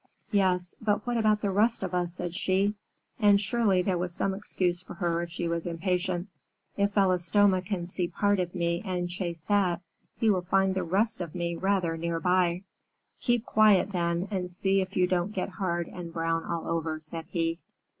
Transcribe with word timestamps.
"Yes, 0.31 0.73
but 0.81 1.05
what 1.05 1.15
about 1.15 1.41
the 1.43 1.51
rest 1.51 1.83
of 1.83 1.93
us?" 1.93 2.15
said 2.15 2.33
she, 2.33 2.73
and 3.19 3.39
surely 3.39 3.83
there 3.83 3.99
was 3.99 4.11
some 4.15 4.33
excuse 4.33 4.81
for 4.81 4.95
her 4.95 5.21
if 5.21 5.29
she 5.29 5.47
was 5.47 5.67
impatient. 5.67 6.29
"If 6.75 6.95
Belostoma 6.95 7.61
can 7.61 7.85
see 7.85 8.07
part 8.07 8.39
of 8.39 8.55
me 8.55 8.81
and 8.83 9.11
chase 9.11 9.41
that, 9.41 9.79
he 10.17 10.31
will 10.31 10.41
find 10.41 10.73
the 10.73 10.81
rest 10.83 11.21
of 11.21 11.35
me 11.35 11.55
rather 11.55 11.97
near 11.97 12.19
by." 12.19 12.63
"Keep 13.19 13.45
quiet 13.45 13.91
then, 13.91 14.27
and 14.31 14.49
see 14.49 14.81
if 14.81 14.95
you 14.97 15.05
don't 15.05 15.33
get 15.33 15.49
hard 15.49 15.85
and 15.87 16.11
brown 16.11 16.45
all 16.45 16.67
over," 16.67 16.99
said 16.99 17.27
he. 17.27 17.59